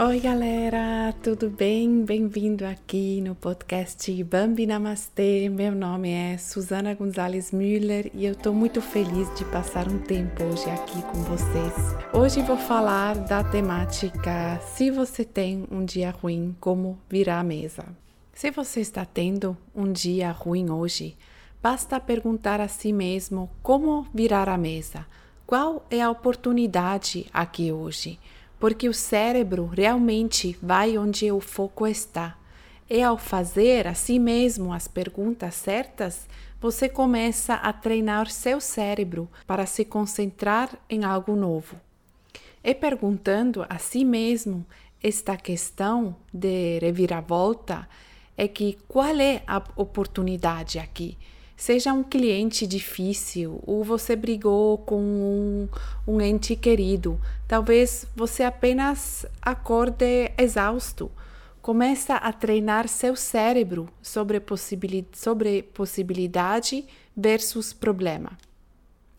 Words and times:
Oi, 0.00 0.20
galera, 0.20 1.12
tudo 1.24 1.50
bem? 1.50 2.04
Bem-vindo 2.04 2.64
aqui 2.64 3.20
no 3.20 3.34
podcast 3.34 4.22
Bambi 4.22 4.64
Namastê. 4.64 5.48
Meu 5.48 5.74
nome 5.74 6.12
é 6.12 6.38
Susana 6.38 6.94
Gonzalez 6.94 7.50
Müller 7.50 8.08
e 8.14 8.24
eu 8.24 8.30
estou 8.30 8.54
muito 8.54 8.80
feliz 8.80 9.28
de 9.36 9.44
passar 9.46 9.88
um 9.88 9.98
tempo 9.98 10.44
hoje 10.44 10.70
aqui 10.70 11.02
com 11.02 11.20
vocês. 11.24 11.74
Hoje 12.12 12.40
vou 12.42 12.56
falar 12.56 13.16
da 13.18 13.42
temática 13.42 14.60
se 14.60 14.88
você 14.88 15.24
tem 15.24 15.66
um 15.68 15.84
dia 15.84 16.12
ruim, 16.12 16.54
como 16.60 16.96
virar 17.10 17.40
a 17.40 17.42
mesa. 17.42 17.84
Se 18.32 18.52
você 18.52 18.78
está 18.78 19.04
tendo 19.04 19.56
um 19.74 19.90
dia 19.90 20.30
ruim 20.30 20.70
hoje, 20.70 21.16
basta 21.60 21.98
perguntar 21.98 22.60
a 22.60 22.68
si 22.68 22.92
mesmo 22.92 23.50
como 23.64 24.06
virar 24.14 24.48
a 24.48 24.56
mesa. 24.56 25.04
Qual 25.44 25.84
é 25.90 26.00
a 26.00 26.08
oportunidade 26.08 27.26
aqui 27.32 27.72
hoje? 27.72 28.16
Porque 28.58 28.88
o 28.88 28.94
cérebro 28.94 29.66
realmente 29.66 30.58
vai 30.62 30.98
onde 30.98 31.30
o 31.30 31.40
foco 31.40 31.86
está. 31.86 32.36
E 32.90 33.02
ao 33.02 33.18
fazer 33.18 33.86
a 33.86 33.94
si 33.94 34.18
mesmo 34.18 34.72
as 34.72 34.88
perguntas 34.88 35.54
certas, 35.54 36.26
você 36.60 36.88
começa 36.88 37.54
a 37.54 37.72
treinar 37.72 38.30
seu 38.30 38.60
cérebro 38.60 39.28
para 39.46 39.66
se 39.66 39.84
concentrar 39.84 40.70
em 40.88 41.04
algo 41.04 41.36
novo. 41.36 41.76
E 42.64 42.74
perguntando 42.74 43.64
a 43.68 43.78
si 43.78 44.04
mesmo 44.04 44.66
esta 45.02 45.36
questão 45.36 46.16
de 46.32 46.78
reviravolta, 46.80 47.88
é 48.36 48.48
que 48.48 48.78
qual 48.88 49.16
é 49.16 49.42
a 49.46 49.62
oportunidade 49.76 50.78
aqui? 50.78 51.16
Seja 51.58 51.92
um 51.92 52.04
cliente 52.04 52.68
difícil 52.68 53.60
ou 53.66 53.82
você 53.82 54.14
brigou 54.14 54.78
com 54.78 55.02
um, 55.02 55.68
um 56.06 56.20
ente 56.20 56.54
querido, 56.54 57.20
talvez 57.48 58.06
você 58.14 58.44
apenas 58.44 59.26
acorde 59.42 60.30
exausto. 60.38 61.10
Começa 61.60 62.14
a 62.14 62.32
treinar 62.32 62.86
seu 62.86 63.16
cérebro 63.16 63.88
sobre, 64.00 64.38
possibilidade, 64.38 65.18
sobre 65.18 65.64
possibilidade 65.64 66.86
versus 67.16 67.72
problema. 67.72 68.38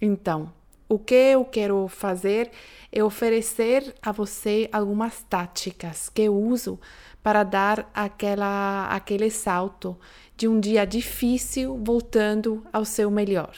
Então, 0.00 0.50
o 0.88 0.98
que 0.98 1.14
eu 1.14 1.44
quero 1.44 1.86
fazer 1.86 2.50
é 2.90 3.04
oferecer 3.04 3.94
a 4.00 4.10
você 4.10 4.70
algumas 4.72 5.22
táticas 5.22 6.08
que 6.08 6.22
eu 6.22 6.34
uso 6.34 6.80
para 7.22 7.44
dar 7.44 7.90
aquela, 7.94 8.88
aquele 8.88 9.30
salto 9.30 9.96
de 10.42 10.48
um 10.48 10.58
dia 10.58 10.84
difícil 10.84 11.80
voltando 11.84 12.66
ao 12.72 12.84
seu 12.84 13.08
melhor. 13.12 13.54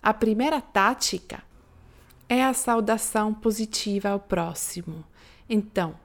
A 0.00 0.14
primeira 0.14 0.60
tática 0.60 1.42
é 2.28 2.44
a 2.44 2.54
saudação 2.54 3.34
positiva 3.34 4.10
ao 4.10 4.20
próximo. 4.20 5.04
Então, 5.50 5.96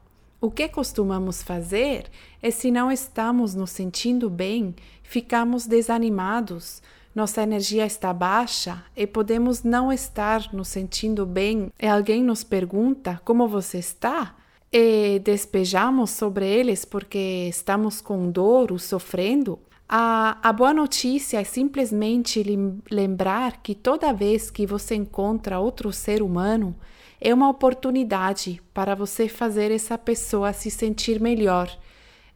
o 0.41 0.49
que 0.49 0.67
costumamos 0.69 1.43
fazer 1.43 2.09
é, 2.41 2.49
se 2.49 2.71
não 2.71 2.91
estamos 2.91 3.53
nos 3.53 3.69
sentindo 3.69 4.27
bem, 4.27 4.75
ficamos 5.03 5.67
desanimados, 5.67 6.81
nossa 7.13 7.43
energia 7.43 7.85
está 7.85 8.11
baixa 8.11 8.83
e 8.95 9.05
podemos 9.05 9.61
não 9.61 9.93
estar 9.93 10.51
nos 10.51 10.67
sentindo 10.67 11.27
bem 11.27 11.71
e 11.79 11.85
alguém 11.85 12.23
nos 12.23 12.43
pergunta 12.43 13.21
como 13.23 13.47
você 13.47 13.77
está 13.77 14.35
e 14.73 15.19
despejamos 15.19 16.09
sobre 16.09 16.47
eles 16.47 16.85
porque 16.85 17.45
estamos 17.47 18.01
com 18.01 18.31
dor 18.31 18.71
ou 18.71 18.79
sofrendo, 18.79 19.59
a, 19.89 20.37
a 20.41 20.51
boa 20.51 20.73
notícia 20.73 21.39
é 21.39 21.43
simplesmente 21.43 22.43
lembrar 22.91 23.61
que 23.61 23.73
toda 23.73 24.11
vez 24.11 24.51
que 24.51 24.65
você 24.65 24.95
encontra 24.95 25.59
outro 25.59 25.93
ser 25.93 26.21
humano, 26.21 26.75
é 27.21 27.33
uma 27.33 27.49
oportunidade 27.49 28.61
para 28.73 28.93
você 28.95 29.27
fazer 29.27 29.71
essa 29.71 29.97
pessoa 29.97 30.53
se 30.53 30.69
sentir 30.69 31.19
melhor. 31.19 31.69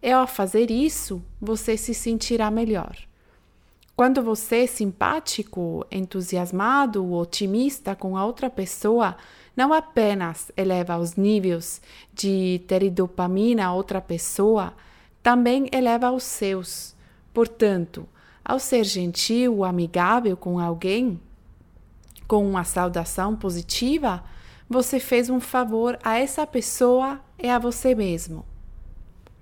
E 0.01 0.11
ao 0.11 0.25
fazer 0.25 0.71
isso, 0.71 1.21
você 1.39 1.77
se 1.77 1.93
sentirá 1.93 2.49
melhor. 2.49 2.97
Quando 3.95 4.23
você 4.23 4.63
é 4.63 4.67
simpático, 4.67 5.85
entusiasmado, 5.91 7.13
otimista 7.13 7.95
com 7.95 8.17
a 8.17 8.25
outra 8.25 8.49
pessoa, 8.49 9.15
não 9.55 9.73
apenas 9.73 10.51
eleva 10.57 10.97
os 10.97 11.15
níveis 11.15 11.81
de 12.13 12.61
teridopamina 12.65 13.65
a 13.65 13.73
outra 13.73 14.01
pessoa, 14.01 14.73
também 15.21 15.69
eleva 15.71 16.11
os 16.11 16.23
seus. 16.23 16.95
Portanto, 17.33 18.07
ao 18.43 18.59
ser 18.59 18.83
gentil 18.83 19.63
amigável 19.63 20.35
com 20.35 20.59
alguém, 20.59 21.19
com 22.27 22.47
uma 22.47 22.63
saudação 22.63 23.35
positiva, 23.35 24.23
você 24.69 24.99
fez 24.99 25.29
um 25.29 25.39
favor 25.39 25.99
a 26.03 26.17
essa 26.17 26.47
pessoa 26.47 27.19
e 27.37 27.49
a 27.49 27.59
você 27.59 27.93
mesmo. 27.93 28.45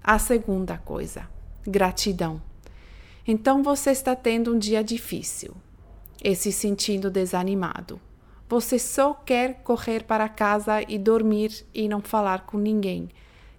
A 0.03 0.17
segunda 0.17 0.77
coisa, 0.77 1.29
gratidão. 1.63 2.41
Então 3.27 3.61
você 3.61 3.91
está 3.91 4.15
tendo 4.15 4.55
um 4.55 4.57
dia 4.57 4.83
difícil 4.83 5.55
e 6.23 6.35
se 6.35 6.51
sentindo 6.51 7.11
desanimado. 7.11 8.01
Você 8.49 8.79
só 8.79 9.13
quer 9.13 9.61
correr 9.63 10.03
para 10.03 10.27
casa 10.27 10.81
e 10.81 10.97
dormir 10.97 11.63
e 11.71 11.87
não 11.87 12.01
falar 12.01 12.47
com 12.47 12.57
ninguém. 12.57 13.09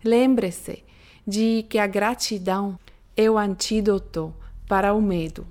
Lembre-se 0.05 0.83
de 1.25 1.65
que 1.69 1.79
a 1.79 1.87
gratidão 1.87 2.77
é 3.23 3.31
o 3.31 3.37
antídoto 3.37 4.35
para 4.67 4.95
o 4.95 5.03
medo. 5.03 5.47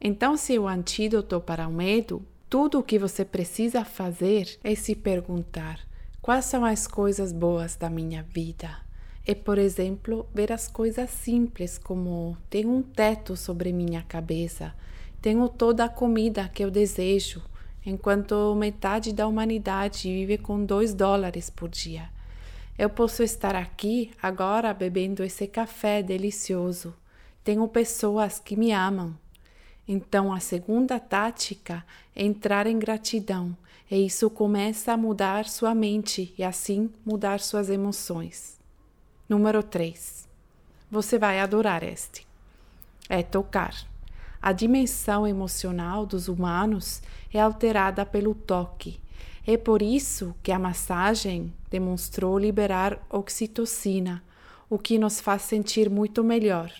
Então, 0.00 0.36
se 0.36 0.58
o 0.58 0.66
antídoto 0.66 1.40
para 1.40 1.68
o 1.68 1.72
medo, 1.72 2.22
tudo 2.50 2.80
o 2.80 2.82
que 2.82 2.98
você 2.98 3.24
precisa 3.24 3.84
fazer 3.84 4.58
é 4.64 4.74
se 4.74 4.96
perguntar: 4.96 5.78
quais 6.20 6.46
são 6.46 6.64
as 6.64 6.88
coisas 6.88 7.32
boas 7.32 7.76
da 7.76 7.88
minha 7.88 8.24
vida? 8.24 8.82
É, 9.24 9.32
por 9.32 9.58
exemplo, 9.58 10.26
ver 10.34 10.52
as 10.52 10.66
coisas 10.66 11.08
simples, 11.08 11.78
como 11.78 12.36
tenho 12.50 12.68
um 12.68 12.82
teto 12.82 13.36
sobre 13.36 13.72
minha 13.72 14.02
cabeça, 14.02 14.74
tenho 15.22 15.48
toda 15.48 15.84
a 15.84 15.88
comida 15.88 16.48
que 16.48 16.64
eu 16.64 16.70
desejo, 16.70 17.40
enquanto 17.86 18.56
metade 18.56 19.12
da 19.12 19.28
humanidade 19.28 20.08
vive 20.08 20.36
com 20.36 20.64
dois 20.64 20.92
dólares 20.92 21.48
por 21.48 21.68
dia. 21.68 22.10
Eu 22.76 22.90
posso 22.90 23.22
estar 23.22 23.54
aqui 23.54 24.10
agora 24.20 24.74
bebendo 24.74 25.22
esse 25.22 25.46
café 25.46 26.02
delicioso. 26.02 26.92
Tenho 27.44 27.68
pessoas 27.68 28.40
que 28.40 28.56
me 28.56 28.72
amam. 28.72 29.14
Então, 29.86 30.32
a 30.32 30.40
segunda 30.40 30.98
tática 30.98 31.84
é 32.16 32.24
entrar 32.24 32.66
em 32.66 32.78
gratidão, 32.78 33.54
e 33.90 34.06
isso 34.06 34.30
começa 34.30 34.94
a 34.94 34.96
mudar 34.96 35.44
sua 35.44 35.74
mente 35.74 36.34
e 36.38 36.42
assim 36.42 36.90
mudar 37.04 37.40
suas 37.40 37.68
emoções. 37.68 38.58
Número 39.28 39.62
3. 39.62 40.26
Você 40.90 41.18
vai 41.18 41.38
adorar 41.38 41.82
este. 41.82 42.26
É 43.10 43.22
tocar. 43.22 43.74
A 44.40 44.52
dimensão 44.52 45.26
emocional 45.26 46.06
dos 46.06 46.28
humanos 46.28 47.02
é 47.32 47.40
alterada 47.40 48.06
pelo 48.06 48.34
toque. 48.34 48.98
É 49.46 49.58
por 49.58 49.82
isso 49.82 50.34
que 50.42 50.50
a 50.50 50.58
massagem 50.58 51.52
demonstrou 51.70 52.38
liberar 52.38 52.98
oxitocina, 53.10 54.24
o 54.70 54.78
que 54.78 54.98
nos 54.98 55.20
faz 55.20 55.42
sentir 55.42 55.90
muito 55.90 56.24
melhor. 56.24 56.72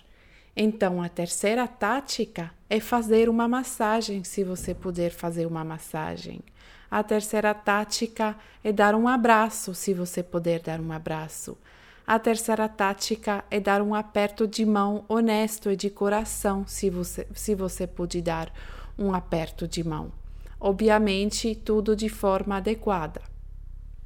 Então, 0.56 1.02
a 1.02 1.08
terceira 1.08 1.66
tática 1.66 2.52
é 2.70 2.78
fazer 2.78 3.28
uma 3.28 3.48
massagem, 3.48 4.22
se 4.22 4.44
você 4.44 4.72
puder 4.72 5.10
fazer 5.10 5.46
uma 5.46 5.64
massagem. 5.64 6.40
A 6.88 7.02
terceira 7.02 7.52
tática 7.52 8.36
é 8.62 8.70
dar 8.70 8.94
um 8.94 9.08
abraço, 9.08 9.74
se 9.74 9.92
você 9.92 10.22
puder 10.22 10.60
dar 10.60 10.80
um 10.80 10.92
abraço. 10.92 11.58
A 12.06 12.18
terceira 12.18 12.68
tática 12.68 13.44
é 13.50 13.58
dar 13.58 13.82
um 13.82 13.94
aperto 13.94 14.46
de 14.46 14.64
mão 14.64 15.04
honesto 15.08 15.70
e 15.70 15.76
de 15.76 15.90
coração, 15.90 16.64
se 16.66 16.88
você, 16.88 17.26
se 17.34 17.54
você 17.54 17.86
puder 17.86 18.22
dar 18.22 18.52
um 18.96 19.12
aperto 19.12 19.66
de 19.66 19.82
mão. 19.82 20.12
Obviamente, 20.60 21.54
tudo 21.54 21.96
de 21.96 22.08
forma 22.08 22.58
adequada. 22.58 23.22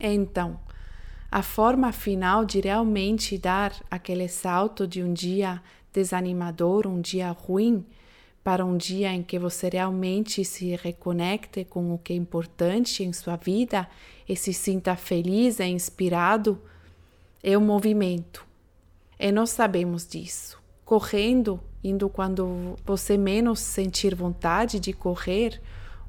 Então, 0.00 0.58
a 1.30 1.42
forma 1.42 1.92
final 1.92 2.44
de 2.44 2.60
realmente 2.60 3.36
dar 3.36 3.74
aquele 3.90 4.28
salto 4.28 4.86
de 4.86 5.02
um 5.02 5.12
dia 5.12 5.62
desanimador, 5.92 6.86
um 6.86 7.00
dia 7.00 7.30
ruim, 7.30 7.84
para 8.42 8.64
um 8.64 8.78
dia 8.78 9.12
em 9.12 9.22
que 9.22 9.38
você 9.38 9.68
realmente 9.68 10.42
se 10.42 10.74
reconecte 10.76 11.64
com 11.64 11.92
o 11.92 11.98
que 11.98 12.14
é 12.14 12.16
importante 12.16 13.04
em 13.04 13.12
sua 13.12 13.36
vida 13.36 13.86
e 14.26 14.34
se 14.34 14.54
sinta 14.54 14.96
feliz 14.96 15.60
e 15.60 15.64
inspirado 15.66 16.58
é 17.42 17.58
o 17.58 17.60
movimento. 17.60 18.46
E 19.18 19.30
nós 19.30 19.50
sabemos 19.50 20.06
disso. 20.06 20.58
Correndo, 20.84 21.60
indo 21.84 22.08
quando 22.08 22.76
você 22.86 23.18
menos 23.18 23.60
sentir 23.60 24.14
vontade 24.14 24.80
de 24.80 24.94
correr, 24.94 25.60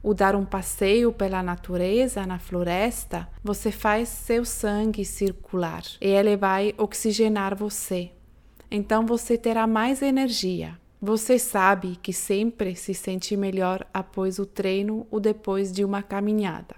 ou 0.02 0.14
dar 0.14 0.36
um 0.36 0.46
passeio 0.46 1.12
pela 1.12 1.44
natureza, 1.44 2.26
na 2.26 2.40
floresta, 2.40 3.28
você 3.44 3.72
faz 3.72 4.10
seu 4.10 4.46
sangue 4.46 5.04
circular 5.04 5.84
e 6.02 6.08
ele 6.08 6.38
vai 6.38 6.74
oxigenar 6.78 7.56
você. 7.56 8.12
Então 8.72 9.06
você 9.06 9.38
terá 9.38 9.66
mais 9.66 10.02
energia. 10.02 10.78
Você 11.02 11.40
sabe 11.40 11.96
que 11.96 12.12
sempre 12.12 12.76
se 12.76 12.94
sente 12.94 13.38
melhor 13.38 13.88
após 13.94 14.38
o 14.38 14.46
treino 14.46 15.08
ou 15.10 15.20
depois 15.20 15.72
de 15.72 15.86
uma 15.86 16.04
caminhada. 16.04 16.76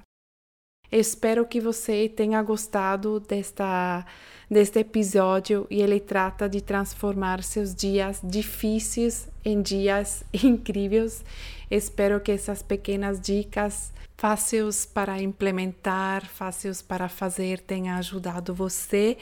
Espero 0.91 1.45
que 1.45 1.61
você 1.61 2.09
tenha 2.09 2.41
gostado 2.43 3.19
desta, 3.21 4.05
deste 4.49 4.79
episódio 4.79 5.65
e 5.69 5.81
ele 5.81 5.99
trata 5.99 6.49
de 6.49 6.59
transformar 6.59 7.41
seus 7.43 7.73
dias 7.73 8.19
difíceis 8.21 9.29
em 9.45 9.61
dias 9.61 10.23
incríveis. 10.43 11.23
Espero 11.69 12.19
que 12.19 12.33
essas 12.33 12.61
pequenas 12.61 13.21
dicas 13.21 13.93
fáceis 14.17 14.85
para 14.85 15.21
implementar, 15.21 16.27
fáceis 16.27 16.81
para 16.81 17.07
fazer 17.07 17.59
tenham 17.61 17.97
ajudado 17.97 18.53
você 18.53 19.17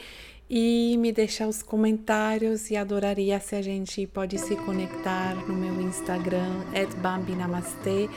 e 0.50 0.96
me 0.98 1.12
deixar 1.12 1.46
os 1.46 1.62
comentários 1.62 2.70
e 2.72 2.76
adoraria 2.76 3.38
se 3.38 3.54
a 3.54 3.62
gente 3.62 4.04
pode 4.08 4.36
se 4.36 4.56
conectar 4.56 5.36
no 5.46 5.54
meu 5.54 5.80
Instagram, 5.80 6.64
@bambinamastê. 7.00 8.08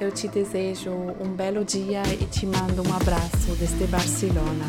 Eu 0.00 0.10
te 0.10 0.26
desejo 0.26 0.90
um 0.90 1.28
belo 1.34 1.64
dia 1.64 2.02
e 2.20 2.26
te 2.26 2.46
mando 2.46 2.82
um 2.86 2.94
abraço 2.94 3.54
desde 3.58 3.86
Barcelona. 3.86 4.64